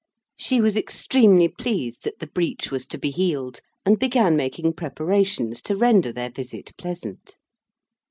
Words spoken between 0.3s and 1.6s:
She was extremely